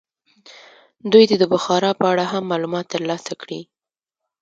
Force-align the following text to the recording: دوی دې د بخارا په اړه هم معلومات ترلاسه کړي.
دوی 1.11 1.23
دې 1.29 1.35
د 1.39 1.43
بخارا 1.53 1.91
په 1.99 2.05
اړه 2.11 2.23
هم 2.31 2.43
معلومات 2.51 2.85
ترلاسه 2.95 3.31
کړي. 3.41 3.61